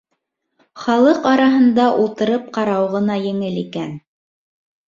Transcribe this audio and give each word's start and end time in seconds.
Халыҡ 0.85 1.27
араһында 1.33 1.85
ултырып 2.05 2.47
ҡарау 2.57 2.89
ғына 2.97 3.19
еңел 3.29 3.61
икән. 3.67 3.93